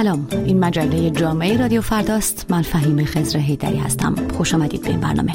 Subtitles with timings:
[0.00, 0.26] سلام.
[0.30, 2.46] این مجله جامعه رادیو فرداست.
[2.48, 4.14] من فهیم خزر هیدری هستم.
[4.36, 5.32] خوش آمدید به این برنامه.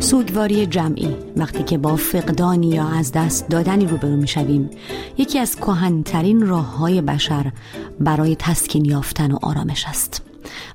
[0.00, 1.16] سوگواری جمعی.
[1.36, 4.70] وقتی که با فقدانی یا از دست دادنی روبرو می‌شویم
[5.18, 7.52] یکی از کهنترین راه های بشر
[8.00, 10.22] برای تسکین یافتن و آرامش است.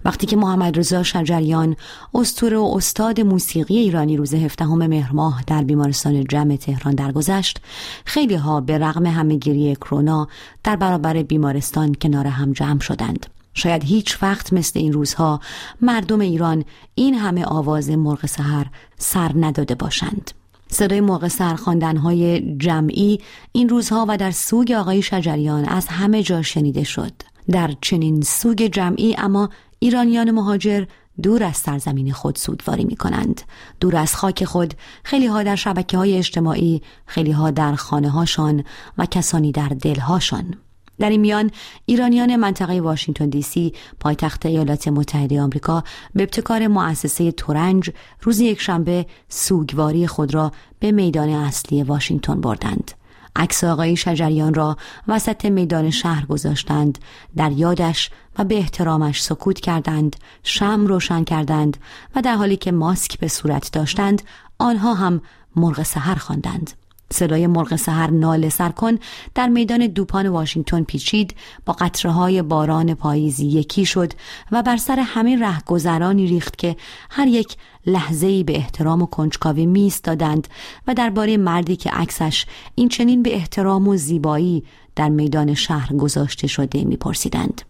[0.05, 1.75] وقتی که محمد رضا شجریان
[2.13, 7.61] استور و استاد موسیقی ایرانی روز 17 مهر ماه در بیمارستان جمع تهران درگذشت
[8.05, 10.27] خیلی ها به رغم همهگیری کرونا
[10.63, 13.25] در برابر بیمارستان کنار هم جمع شدند.
[13.53, 15.39] شاید هیچ وقت مثل این روزها
[15.81, 16.65] مردم ایران
[16.95, 18.65] این همه آواز مرغ سهر
[18.97, 20.31] سر نداده باشند.
[20.67, 21.55] صدای مرغ سر
[21.97, 23.19] های جمعی
[23.51, 27.11] این روزها و در سوگ آقای شجریان از همه جا شنیده شد.
[27.51, 30.85] در چنین سوگ جمعی اما ایرانیان مهاجر
[31.21, 33.41] دور از سرزمین خود سودواری می کنند
[33.79, 34.73] دور از خاک خود
[35.03, 38.63] خیلی ها در شبکه های اجتماعی خیلی ها در خانه هاشان
[38.97, 40.55] و کسانی در دلهاشان.
[40.99, 41.51] در این میان
[41.85, 45.83] ایرانیان منطقه واشنگتن دی سی پایتخت ایالات متحده آمریکا
[46.15, 47.89] به ابتکار مؤسسه تورنج
[48.21, 52.98] روز یکشنبه سوگواری خود را به میدان اصلی واشنگتن بردند.
[53.35, 54.77] عکس آقای شجریان را
[55.07, 56.97] وسط میدان شهر گذاشتند
[57.35, 61.77] در یادش و به احترامش سکوت کردند شم روشن کردند
[62.15, 64.21] و در حالی که ماسک به صورت داشتند
[64.59, 65.21] آنها هم
[65.55, 66.78] مرغ سهر خواندند.
[67.13, 68.97] صدای مرغ سهر نال سرکن
[69.35, 71.35] در میدان دوپان واشنگتن پیچید
[71.65, 74.13] با قطره های باران پاییزی یکی شد
[74.51, 76.75] و بر سر همه رهگذرانی ریخت که
[77.09, 80.47] هر یک لحظه به احترام و کنجکاوی می دادند
[80.87, 84.63] و درباره مردی که عکسش این چنین به احترام و زیبایی
[84.95, 87.61] در میدان شهر گذاشته شده میپرسیدند.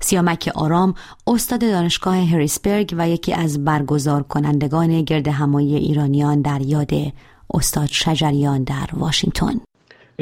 [0.00, 0.94] سیامک آرام
[1.26, 6.92] استاد دانشگاه هریسبرگ و یکی از برگزار کنندگان گرد همایی ایرانیان در یاد
[7.54, 9.60] استاد شجریان در واشنگتن.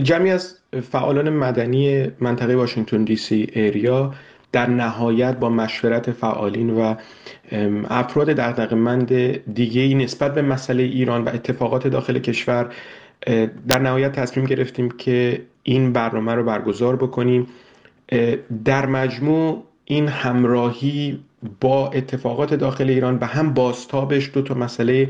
[0.02, 0.54] جمعی از
[0.90, 4.14] فعالان مدنی منطقه واشنگتن دی سی ایریا
[4.52, 6.94] در نهایت با مشورت فعالین و
[7.90, 9.12] افراد دغدغه‌مند
[9.54, 12.72] دیگه نسبت به مسئله ایران و اتفاقات داخل کشور
[13.68, 17.46] در نهایت تصمیم گرفتیم که این برنامه رو برگزار بکنیم.
[18.64, 21.20] در مجموع این همراهی
[21.60, 25.08] با اتفاقات داخل ایران و هم باستابش دو تا مسئله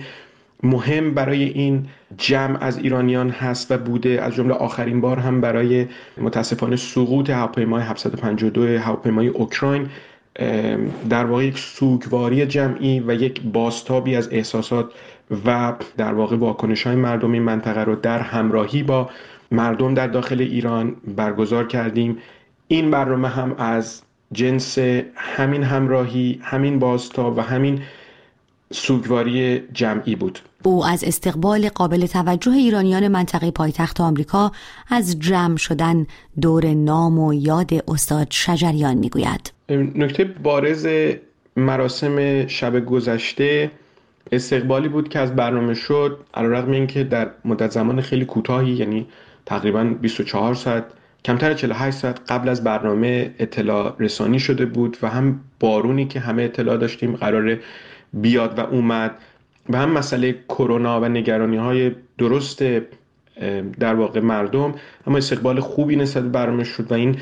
[0.63, 1.87] مهم برای این
[2.17, 4.23] جمع از ایرانیان هست و بوده.
[4.23, 5.87] از جمله آخرین بار هم برای
[6.19, 9.89] متاسفانه سقوط هواپیمای 752 هواپیمای اوکراین
[11.09, 14.93] در واقع یک سوگواری جمعی و یک باستابی از احساسات
[15.47, 19.11] و در واقع واکنش های مردم این منطقه رو در همراهی با
[19.51, 22.19] مردم در داخل ایران برگزار کردیم.
[22.69, 24.03] این برنامه هم از
[24.33, 24.79] جنس
[25.15, 27.83] همین همراهی همین بازتاب و همین
[28.73, 30.39] سوگواری جمعی بود.
[30.63, 34.53] او از استقبال قابل توجه ایرانیان منطقه پایتخت آمریکا
[34.91, 36.07] از جمع شدن
[36.41, 39.53] دور نام و یاد استاد شجریان می‌گوید.
[39.71, 40.89] نکته بارز
[41.57, 43.71] مراسم شب گذشته
[44.33, 49.07] استقبالی بود که از برنامه شد علیرغم اینکه در مدت زمان خیلی کوتاهی یعنی
[49.47, 50.85] تقریبا 24 ساعت
[51.25, 56.43] کمتر 48 ساعت قبل از برنامه اطلاع رسانی شده بود و هم بارونی که همه
[56.43, 57.59] اطلاع داشتیم قرار
[58.13, 59.15] بیاد و اومد.
[59.71, 62.63] و هم مسئله کرونا و نگرانی های درست
[63.81, 64.75] در واقع مردم
[65.07, 67.17] اما استقبال خوبی نسبت برنامه شد و این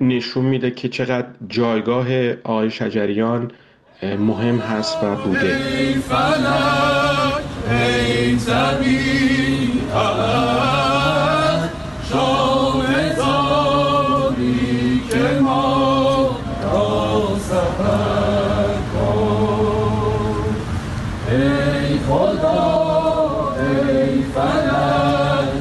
[0.00, 3.50] نشون میده که چقدر جایگاه آقای شجریان
[4.02, 5.58] مهم هست و بوده.
[23.64, 25.54] ایرانیان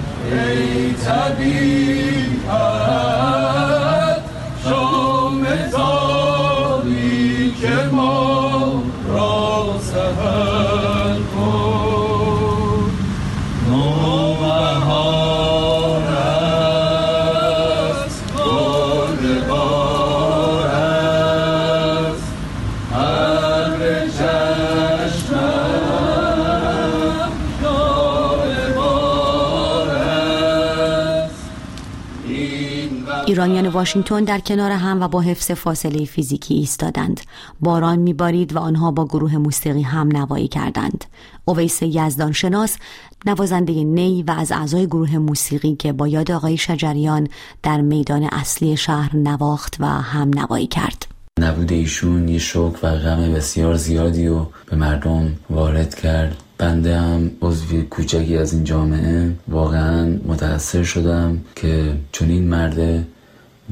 [33.74, 37.22] واشنگتن در کنار هم و با حفظ فاصله فیزیکی ایستادند.
[37.60, 41.06] باران میبارید و آنها با گروه موسیقی هم نوایی کردند.
[41.46, 42.78] اویس یزدان شناس
[43.26, 47.28] نوازنده نی و از اعضای گروه موسیقی که با یاد آقای شجریان
[47.64, 51.08] در میدان اصلی شهر نواخت و هم نوایی کرد.
[51.40, 56.44] نبود ایشون یه شوک و غم بسیار زیادی رو به مردم وارد کرد.
[56.58, 63.08] بنده هم عضوی کوچکی از این جامعه واقعا متاثر شدم که چون این مرده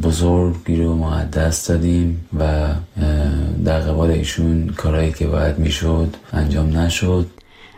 [0.04, 2.68] بزرگی رو ما دست دادیم و
[3.66, 7.28] در قبال ایشون کارهایی که باید می‌شد انجام نشد.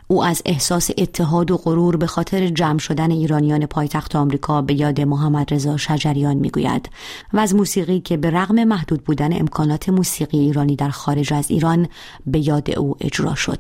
[0.08, 5.02] او از احساس اتحاد و غرور به خاطر جمع شدن ایرانیان پایتخت آمریکا به یاد
[5.02, 6.90] محمد رضا شجریان می‌گوید
[7.34, 11.88] و از موسیقی که به رغم محدود بودن امکانات موسیقی ایرانی در خارج از ایران
[12.28, 13.60] به یاد او اجرا شد.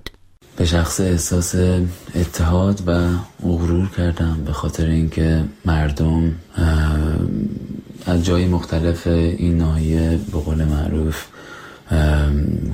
[0.57, 1.56] به شخص احساس
[2.15, 3.10] اتحاد و
[3.44, 6.31] غرور کردم به خاطر اینکه مردم
[8.05, 11.25] از جای مختلف این ناحیه به قول معروف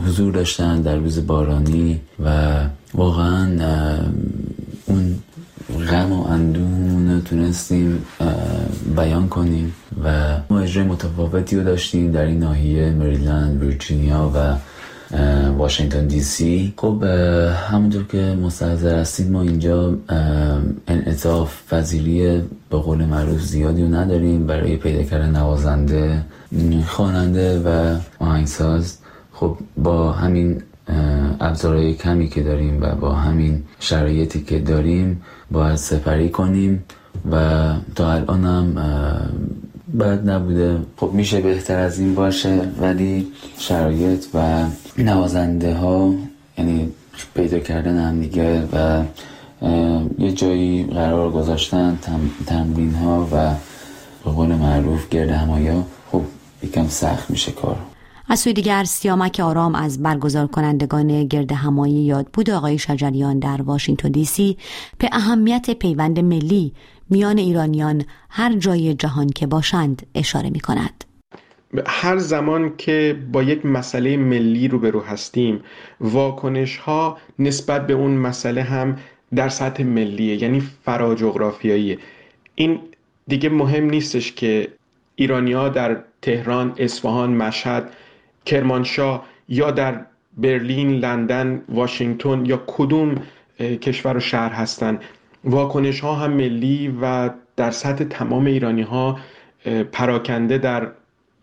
[0.07, 2.59] حضور داشتن در روز بارانی و
[2.93, 3.59] واقعا
[4.85, 5.19] اون
[5.89, 8.05] غم و اندون تونستیم
[8.95, 9.73] بیان کنیم
[10.03, 14.55] و ما اجرای متفاوتی رو داشتیم در این ناحیه مریلند، ویرجینیا و
[15.57, 16.73] واشنگتن دی سی.
[16.77, 17.03] خب
[17.69, 19.97] همونطور که مستحضر هستید ما اینجا
[20.87, 26.23] انعطاف فضیلی به قول معروف زیادی رو نداریم برای پیدا کردن نوازنده
[26.87, 28.97] خواننده و آهنگساز.
[29.33, 30.61] خب با همین
[31.39, 35.21] ابزارهای کمی که داریم و با همین شرایطی که داریم
[35.51, 36.83] باید سپری کنیم
[37.31, 37.63] و
[37.95, 38.77] تا الان هم
[39.99, 40.79] بد نبوده.
[40.97, 43.27] خب میشه بهتر از این باشه ولی
[43.57, 44.65] شرایط و
[44.97, 46.13] نوازنده ها
[46.57, 46.91] یعنی
[47.33, 49.03] پیدا کردن هم دیگه و
[50.19, 51.99] یه جایی قرار گذاشتن
[52.45, 53.53] تمرین ها و
[54.25, 56.21] به قول معروف گرد همایا خب
[56.63, 57.77] یکم سخت میشه کار.
[58.31, 62.49] از سوی دیگر سیامک آرام از برگزار کنندگان گرد همایی یاد بود.
[62.49, 64.57] آقای شجریان در واشنگتن دی سی
[64.97, 66.73] به اهمیت پیوند ملی
[67.09, 71.03] میان ایرانیان هر جای جهان که باشند اشاره می کند.
[71.87, 75.63] هر زمان که با یک مسئله ملی روبرو هستیم
[76.01, 78.97] واکنش ها نسبت به اون مسئله هم
[79.35, 81.97] در سطح ملیه یعنی فراجغرافیاییه
[82.55, 82.79] این
[83.27, 84.67] دیگه مهم نیستش که
[85.15, 87.93] ایرانیا در تهران، اصفهان، مشهد
[88.45, 90.05] کرمانشاه یا در
[90.37, 93.15] برلین، لندن، واشنگتن یا کدوم
[93.59, 95.03] کشور و شهر هستند
[95.43, 99.19] واکنش ها هم ملی و در سطح تمام ایرانی ها
[99.91, 100.87] پراکنده در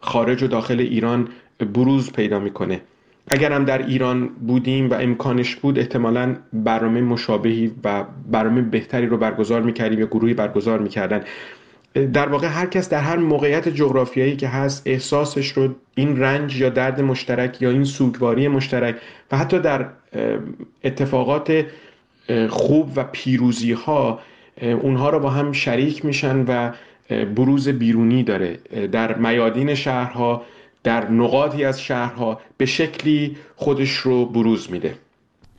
[0.01, 1.29] خارج و داخل ایران
[1.75, 2.81] بروز پیدا می‌کنه.
[3.29, 9.17] اگر هم در ایران بودیم و امکانش بود احتمالا برنامه مشابهی و برنامه بهتری رو
[9.17, 11.21] برگزار می‌کردیم یا گروهی برگزار می‌کردن.
[12.13, 16.69] در واقع هر کس در هر موقعیت جغرافیایی که هست احساسش رو این رنج یا
[16.69, 18.97] درد مشترک یا این سوگواری مشترک
[19.33, 19.87] و حتی در
[20.85, 21.65] اتفاقات
[22.49, 24.21] خوب و پیروزی ها
[24.63, 26.73] اونها رو با هم شریک میشن و
[27.25, 28.59] بروز بیرونی داره.
[28.93, 30.43] در میادین شهرها
[30.83, 34.95] در نقاطی از شهرها به شکلی خودش رو بروز میده.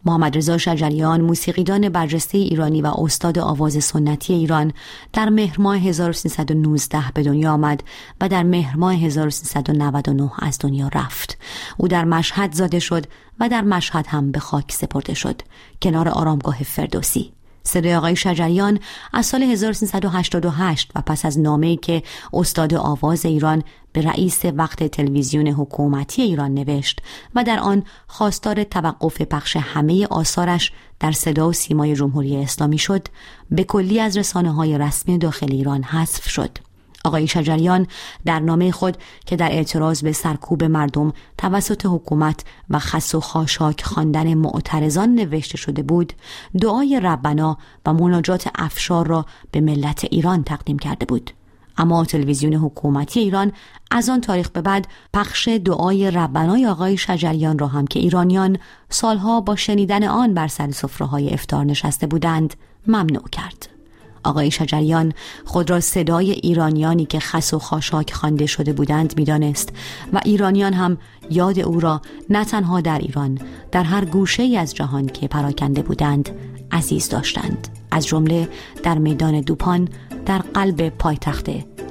[0.06, 4.74] محمد رضا شجریان موسیقیدان برجسته ایرانی و استاد آواز سنتی ایران
[5.14, 7.84] در مهر ماه 1319 به دنیا آمد
[8.22, 11.38] و در مهر ماه 1399 از دنیا رفت.
[11.78, 13.06] او در مشهد زاده شد
[13.40, 15.42] و در مشهد هم به خاک سپرده شد.
[15.82, 17.37] کنار آرامگاه فردوسی.
[17.68, 18.80] صدای آقای شجریان
[19.14, 22.04] از سال 1388 و پس از نامه‌ای که
[22.34, 27.02] استاد آواز ایران به رئیس وقت تلویزیون حکومتی ایران نوشت
[27.36, 33.08] و در آن خواستار توقف پخش همه آثارش در صدا و سیمای جمهوری اسلامی شد
[33.52, 36.67] به کلی از رسانه های رسمی داخل ایران حذف شد.
[37.06, 37.88] آقای شجریان
[38.26, 43.84] در نامه خود که در اعتراض به سرکوب مردم توسط حکومت و خس و خاشاک
[43.84, 46.14] خواندن معترضان نوشته شده بود
[46.62, 51.32] دعای ربنا و مناجات افشار را به ملت ایران تقدیم کرده بود
[51.78, 53.52] اما تلویزیون حکومتی ایران
[53.92, 58.58] از آن تاریخ به بعد پخش دعای ربنای آقای شجریان را هم که ایرانیان
[58.90, 62.54] سالها با شنیدن آن بر سر سفره های افتار نشسته بودند
[62.88, 63.77] ممنوع کرد.
[64.24, 65.14] آقای شجریان
[65.46, 69.70] خود را صدای ایرانیانی که خس و خاشاک خوانده شده بودند می‌دانست
[70.14, 70.98] و ایرانیان هم
[71.30, 73.40] یاد او را نه تنها در ایران
[73.72, 76.30] در هر گوشه ای از جهان که پراکنده بودند
[76.72, 77.68] عزیز داشتند.
[77.92, 78.50] از جمله
[78.84, 79.90] در میدان دوپان
[80.26, 81.50] در قلب پایتخت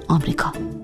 [0.08, 0.75] آمریکا.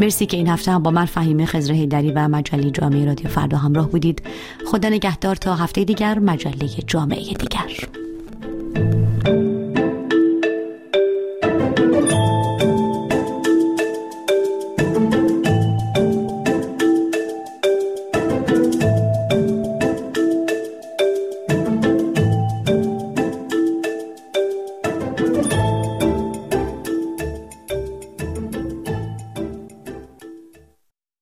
[0.00, 3.58] مرسی که این هفته هم با من فهیمه خزر هیدری و مجله جامعه رادیو فردا
[3.58, 4.22] همراه بودید.
[4.66, 8.07] خدا نگهدار تا هفته دیگر مجله جامعه دیگر.